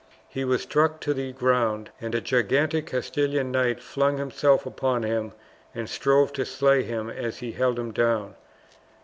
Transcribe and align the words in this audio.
He 0.27 0.43
was 0.43 0.63
struck 0.63 0.99
to 1.01 1.13
the 1.13 1.31
ground, 1.31 1.91
and 2.01 2.15
a 2.15 2.21
gigantic 2.21 2.87
Castilian 2.87 3.51
knight 3.51 3.79
flung 3.79 4.17
himself 4.17 4.65
upon 4.65 5.03
him 5.03 5.33
and 5.75 5.87
strove 5.87 6.33
to 6.33 6.43
slay 6.43 6.81
him 6.81 7.07
as 7.11 7.37
he 7.37 7.51
held 7.51 7.77
him 7.77 7.91
down. 7.91 8.33